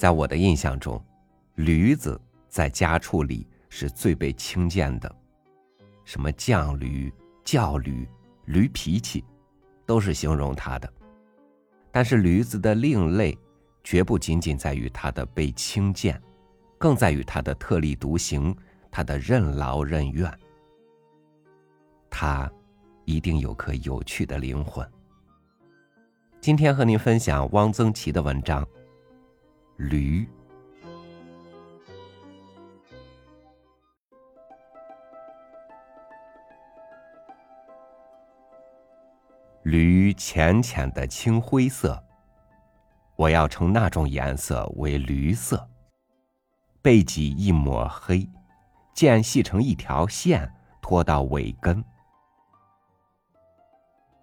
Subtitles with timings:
[0.00, 0.98] 在我的印象中，
[1.56, 2.18] 驴子
[2.48, 5.14] 在家畜里是最被轻贱的，
[6.06, 7.12] 什么犟驴、
[7.44, 8.08] 叫驴、
[8.46, 9.22] 驴脾气，
[9.84, 10.90] 都是形容它的。
[11.92, 13.38] 但是驴子的另类，
[13.84, 16.18] 绝不仅仅在于它的被轻贱，
[16.78, 18.56] 更在于它的特立独行，
[18.90, 20.32] 它的任劳任怨。
[22.08, 22.50] 它
[23.04, 24.90] 一定有颗有趣的灵魂。
[26.40, 28.64] 今天和您分享汪曾祺的文章
[29.80, 30.26] 《驴》。
[39.62, 42.02] 驴浅浅的青灰色，
[43.16, 45.66] 我要称那种颜色为驴色。
[46.82, 48.28] 背脊一抹黑，
[48.94, 51.82] 渐细成一条线，拖到尾根。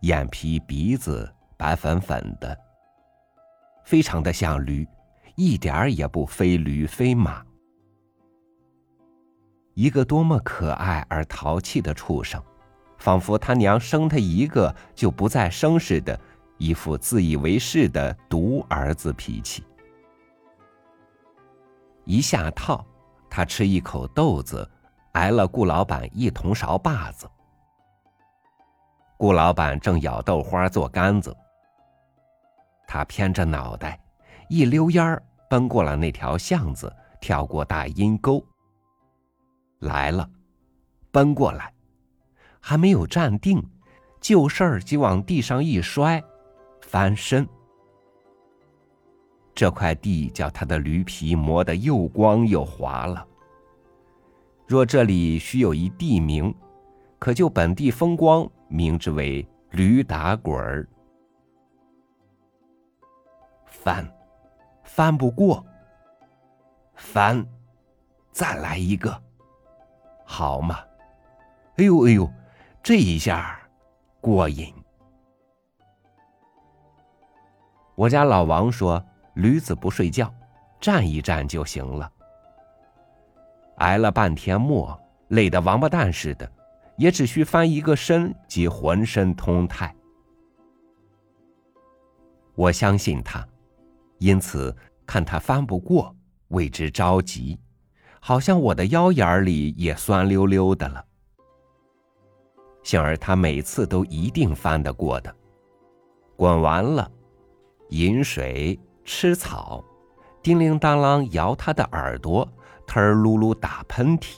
[0.00, 2.58] 眼皮、鼻子白粉粉的，
[3.84, 4.86] 非常的像驴，
[5.38, 7.46] 一点儿也不非驴非马。
[9.74, 12.42] 一个多么可爱而淘气的畜生！
[12.98, 16.18] 仿佛他娘生他一个就不再生似的，
[16.56, 19.62] 一副自以为是的独儿子脾气。
[22.04, 22.84] 一下套，
[23.30, 24.68] 他吃一口豆子，
[25.12, 27.30] 挨了顾老板一铜勺把子。
[29.16, 31.32] 顾老板正咬豆花做干子，
[32.88, 34.00] 他偏着脑袋，
[34.48, 38.44] 一溜烟儿奔过了那条巷子，跳过大阴沟，
[39.80, 40.28] 来了，
[41.10, 41.72] 奔过来。
[42.60, 43.62] 还没有站定，
[44.20, 46.22] 就事儿就往地上一摔，
[46.82, 47.46] 翻身。
[49.54, 53.26] 这块地叫他的驴皮磨得又光又滑了。
[54.66, 56.54] 若这里须有一地名，
[57.18, 60.86] 可就本地风光，名之为驴打滚儿。
[63.66, 64.06] 翻，
[64.98, 65.64] 翻不过。
[66.96, 67.46] 翻，
[68.32, 69.16] 再来一个，
[70.26, 70.80] 好嘛！
[71.76, 72.28] 哎呦哎呦！
[72.82, 73.60] 这一下，
[74.20, 74.74] 过瘾。
[77.94, 79.00] 我家老王说
[79.34, 80.34] ：“驴子不睡觉，
[80.80, 82.12] 站一站就行了。”
[83.78, 86.50] 挨了半天磨，累得王八蛋似的，
[86.96, 89.94] 也只需翻一个身，即浑身通泰。
[92.56, 93.46] 我相信他，
[94.18, 94.76] 因此
[95.08, 96.14] 看他翻不过，
[96.48, 97.58] 为之着急，
[98.20, 101.02] 好像我的腰眼里也酸溜溜的了。
[102.82, 105.34] 幸而他每次都一定翻得过的，
[106.36, 107.10] 滚完了，
[107.88, 109.82] 饮水吃草，
[110.42, 112.46] 叮铃当啷摇他的耳朵，
[112.86, 114.36] 特儿噜噜打喷嚏。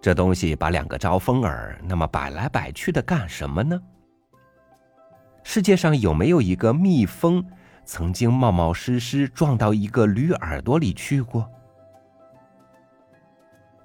[0.00, 3.78] 这东西把两个招风耳那么摆来摆去的干什么呢？
[5.42, 7.44] 世界上有没有一个蜜蜂
[7.90, 11.44] 曾经冒冒失失撞到一个驴耳朵里去过？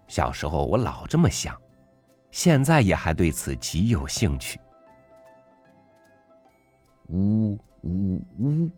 [0.05, 1.59] 小时候我老这么想。
[2.29, 4.59] 现在也还对此极有兴趣。
[7.07, 8.69] 呜呜呜！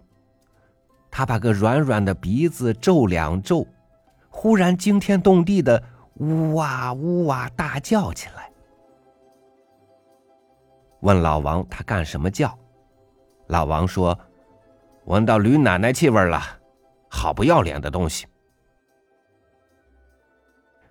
[1.12, 3.68] 他把个软软的鼻子皱两皱，
[4.30, 5.84] 忽然惊天动地的
[6.20, 8.50] 呜哇呜哇大叫起来。
[11.02, 12.58] 问老王他干什么叫？
[13.48, 14.18] 老王说
[15.08, 16.42] ：“闻到驴奶奶气味了，
[17.10, 18.26] 好不要脸的东西。”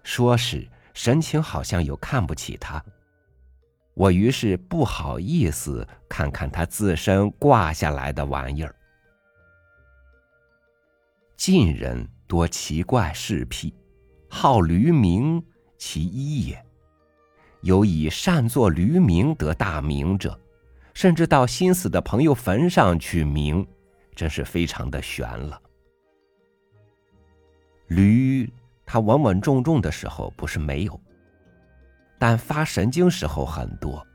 [0.05, 0.69] 说是。
[0.97, 2.83] 神情好像有看不起他，
[3.93, 8.75] 我于是不好意思看看他自身挂下来的玩意儿。
[11.37, 13.75] 晋人多奇怪事癖，
[14.31, 15.45] 好驴鸣
[15.77, 16.65] 其一也。
[17.61, 20.41] 有以善作驴鸣得大名者，
[20.95, 23.69] 甚至到心死的朋友坟上去名，
[24.17, 25.61] 真是非常的悬了。
[27.87, 28.53] 驴。
[28.89, 31.01] 它稳稳重重的时候不是没有，
[32.21, 34.07] 但发神经时候很多。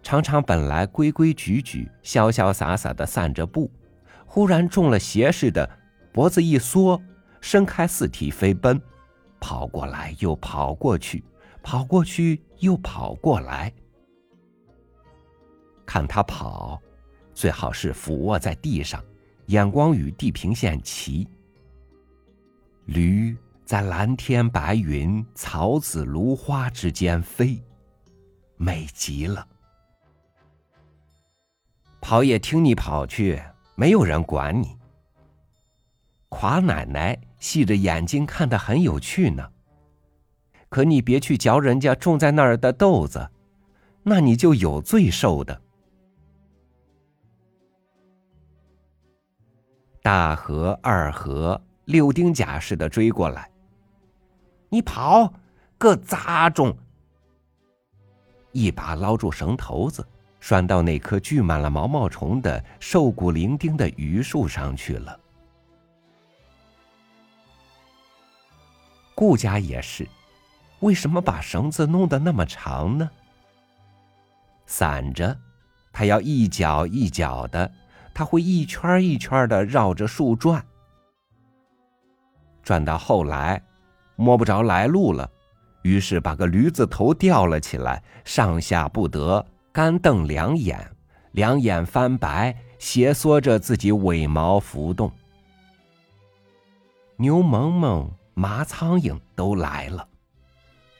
[0.00, 3.68] 常常本来规规矩矩、潇潇洒洒的散着步，
[4.24, 5.68] 忽然中了邪似的，
[6.12, 7.02] 脖子一缩，
[7.40, 8.80] 伸开四蹄飞奔，
[9.40, 11.24] 跑过来又跑过去，
[11.64, 13.72] 跑过去又跑过来。
[15.84, 16.80] 看他跑，
[17.34, 19.02] 最好是俯卧在地上，
[19.46, 21.28] 眼光与地平线齐。
[22.86, 27.60] 驴在蓝天白云、草籽芦花之间飞，
[28.56, 29.46] 美极了。
[32.00, 33.42] 跑也听你跑去，
[33.74, 34.76] 没有人管你。
[36.28, 39.50] 垮奶奶细着眼睛看得很有趣呢。
[40.68, 43.30] 可你别去嚼人家种在那儿的豆子，
[44.02, 45.62] 那你就有罪受的。
[50.04, 53.48] 大河、二河六丁甲似的追过来。
[54.68, 55.32] 你跑，
[55.78, 56.76] 个杂种！
[58.52, 60.06] 一把捞住绳头子，
[60.40, 65.18] 拴到那棵聚满了毛毛虫的瘦骨伶仃的榆树上去了。
[69.14, 70.06] 顾家也是，
[70.80, 73.10] 为什么把绳子弄得那么长呢？
[74.66, 75.34] 散着，
[75.90, 77.72] 他要一脚一脚的，
[78.14, 80.64] 它会一圈一圈的绕着树转，
[82.62, 83.60] 转到后来，
[84.14, 85.28] 摸不着来路了，
[85.82, 90.78] 于是把个驴子头吊了起来，上下不得，干瞪两眼，
[91.32, 95.10] 两眼翻白，斜缩着自己尾毛浮动。
[97.16, 100.06] 牛萌萌、麻苍蝇都来了，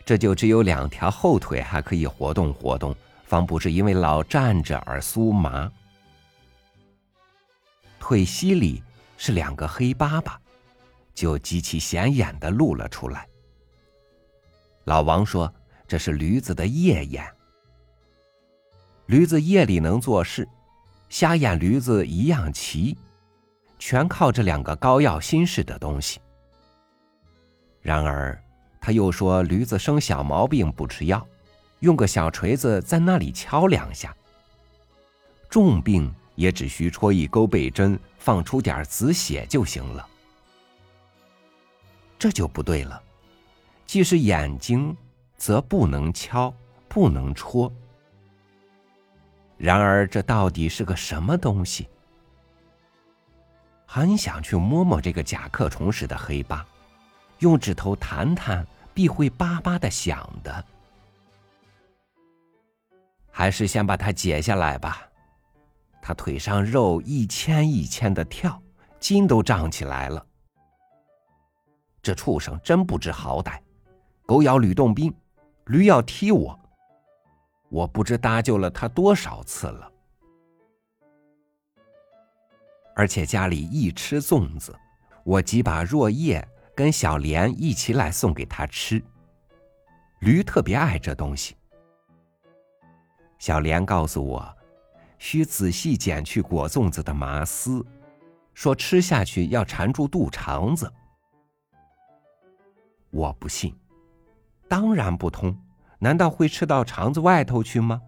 [0.04, 2.94] 这就只有两条后腿还可以活动活动。
[3.24, 5.70] 方不是因为老站着而酥麻，
[8.06, 8.82] 腿膝里
[9.16, 10.38] 是两个黑疤疤，
[11.14, 13.26] 就极其显眼的露了出来。
[14.84, 15.50] 老王说
[15.88, 17.26] ：“这是驴子的夜眼，
[19.06, 20.46] 驴子夜里能做事，
[21.08, 22.94] 瞎眼驴子一样齐，
[23.78, 26.20] 全靠这两个膏药心事的东西。”
[27.80, 28.38] 然而，
[28.82, 31.26] 他又说驴子生小毛病不吃药。
[31.80, 34.14] 用个小锤子在那里敲两下，
[35.48, 40.08] 重病也只需戳一钩背针，放出点紫血就行了。
[42.18, 43.02] 这就不对了，
[43.86, 44.96] 既是眼睛，
[45.36, 46.52] 则不能敲，
[46.88, 47.72] 不能戳。
[49.56, 51.88] 然而这到底是个什么东西？
[53.86, 56.66] 很想去摸摸这个甲壳虫似的黑疤，
[57.38, 60.64] 用指头弹弹，必会叭叭的响的。
[63.30, 65.08] 还是先把它解下来吧。
[66.06, 68.62] 他腿上肉一牵一牵的跳，
[69.00, 70.26] 筋都胀起来了。
[72.02, 73.58] 这畜生真不知好歹！
[74.26, 75.10] 狗咬吕洞宾，
[75.64, 76.60] 驴要踢我，
[77.70, 79.90] 我不知搭救了他多少次了。
[82.94, 84.78] 而且家里一吃粽子，
[85.24, 89.02] 我即把若叶跟小莲一起来送给他吃。
[90.18, 91.56] 驴特别爱这东西。
[93.38, 94.56] 小莲告诉我，
[95.26, 97.82] 需仔细剪去裹粽子的麻丝，
[98.52, 100.92] 说吃下去要缠住肚肠子。
[103.08, 103.74] 我不信，
[104.68, 105.58] 当然不通，
[105.98, 108.02] 难道会吃到肠子外头去吗？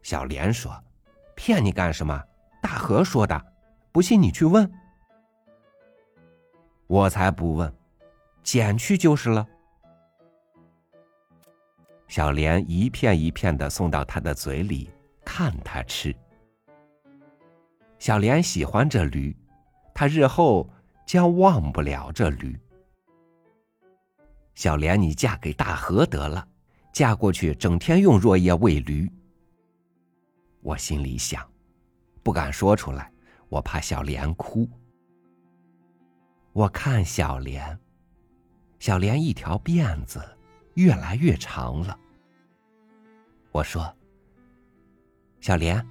[0.00, 0.72] 小莲说
[1.34, 2.22] ：“骗你干什么？
[2.62, 3.44] 大河说的，
[3.90, 4.70] 不信你去问。”
[6.86, 7.74] 我才不问，
[8.44, 9.44] 剪去就是了。
[12.06, 14.90] 小莲一片一片的送到他的嘴里，
[15.24, 16.14] 看他吃。
[17.98, 19.34] 小莲喜欢这驴，
[19.94, 20.68] 他日后
[21.06, 22.58] 将忘不了这驴。
[24.54, 26.46] 小莲，你嫁给大河得了，
[26.92, 29.10] 嫁过去整天用若叶喂驴。
[30.60, 31.44] 我心里想，
[32.22, 33.10] 不敢说出来，
[33.48, 34.68] 我怕小莲哭。
[36.52, 37.76] 我看小莲，
[38.78, 40.22] 小莲一条辫子
[40.74, 41.98] 越来越长了。
[43.52, 43.94] 我说
[45.40, 45.84] ：“小莲，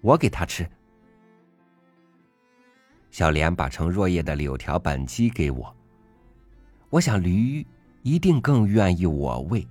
[0.00, 0.68] 我给他吃。”
[3.10, 5.74] 小莲把盛若叶的柳条板鸡给我。
[6.90, 7.64] 我想驴
[8.02, 9.66] 一定更愿意我喂。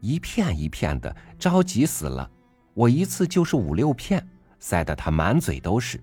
[0.00, 2.30] 一片一片的，着急死了。
[2.74, 4.26] 我一次就是五六片，
[4.58, 5.98] 塞得他满嘴都是。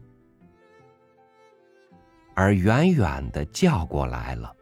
[2.33, 4.55] 而远远的叫过来了：“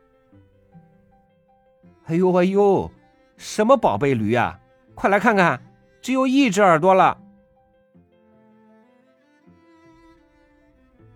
[2.06, 2.92] 哎呦哎呦，
[3.38, 4.60] 什么宝贝驴啊！”
[4.96, 5.62] 快来看看，
[6.02, 7.18] 只有一只耳朵了。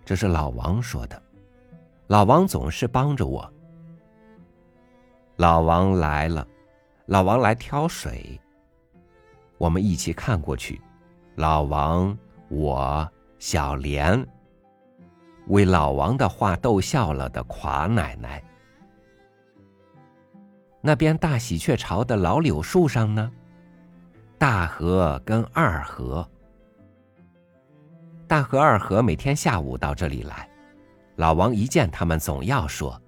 [0.04, 1.22] 这是老王说的。
[2.08, 3.48] 老王总是帮着我。
[5.36, 6.46] 老王来了，
[7.06, 8.38] 老王来挑水。
[9.56, 10.82] 我们一起看过去，
[11.36, 12.18] 老王、
[12.48, 14.26] 我、小莲，
[15.46, 18.42] 为老王的话逗笑了的垮奶奶。
[20.80, 23.30] 那边大喜鹊巢的老柳树上呢？
[24.38, 26.26] 大河跟二河，
[28.26, 30.48] 大河二河每天下午到这里来，
[31.16, 32.98] 老王一见他们，总要说：“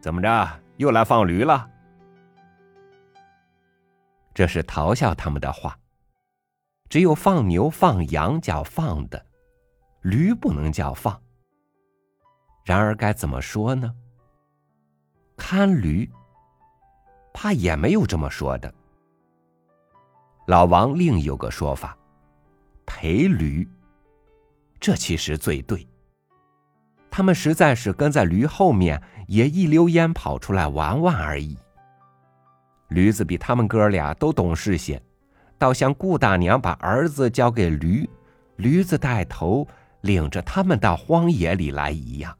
[0.00, 1.68] 怎么着，又来放驴了？”
[4.32, 5.78] 这是嘲笑他们的话。
[6.88, 9.26] 只有放牛放羊叫放的，
[10.02, 11.20] 驴不能叫放。
[12.64, 13.92] 然而该怎么说呢？
[15.48, 16.10] 看驴，
[17.32, 18.74] 怕也没有这么说的。
[20.48, 21.96] 老王另有个说法，
[22.84, 23.64] 陪驴。
[24.80, 25.86] 这其实最对。
[27.08, 31.56] 他们实在是跟在驴后面，也一溜烟跑出来玩玩而已。
[32.88, 35.00] 驴子比他们哥俩都懂事些，
[35.56, 38.10] 倒像顾大娘把儿子交给驴，
[38.56, 39.64] 驴子带头
[40.00, 42.36] 领着他们到荒野里来一样。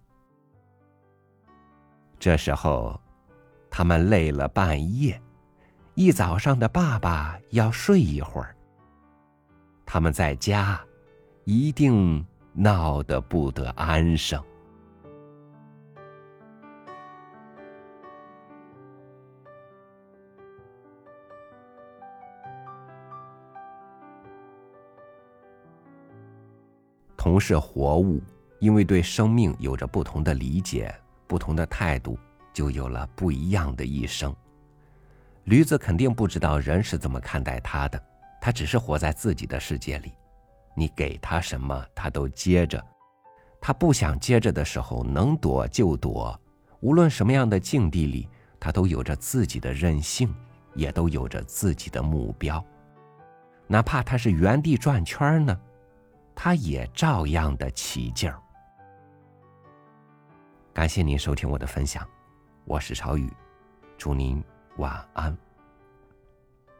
[2.18, 3.00] 这时候，
[3.70, 5.20] 他们累了半夜，
[5.94, 8.56] 一早上的爸爸要睡一会儿。
[9.84, 10.80] 他们在家，
[11.44, 14.42] 一定闹得不得安生。
[27.16, 28.22] 同是活物，
[28.60, 30.94] 因为对生命有着不同的理解、
[31.26, 32.18] 不同的态度，
[32.52, 34.34] 就有了不一样的一生。
[35.44, 38.02] 驴子肯定不知道人是怎么看待它的，
[38.40, 40.12] 它只是活在自己的世界里。
[40.74, 42.78] 你给它什么，它都接着；
[43.60, 46.38] 它不想接着的时候，能躲就躲。
[46.80, 48.28] 无论什么样的境地里，
[48.58, 50.34] 它都有着自己的任性，
[50.74, 52.64] 也都有着自己的目标。
[53.66, 55.58] 哪怕它是原地转圈呢？
[56.34, 58.38] 他也照样的起劲儿。
[60.76, 62.06] 感谢您收听我的分享，
[62.66, 63.32] 我是朝雨，
[63.96, 64.44] 祝您
[64.76, 65.34] 晚安，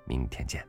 [0.04, 0.62] 明天见。